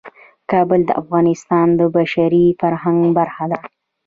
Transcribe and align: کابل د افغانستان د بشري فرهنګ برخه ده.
کابل 0.51 0.81
د 0.85 0.91
افغانستان 1.01 1.67
د 1.79 1.81
بشري 1.95 2.45
فرهنګ 2.59 3.01
برخه 3.17 3.45
ده. 3.51 3.59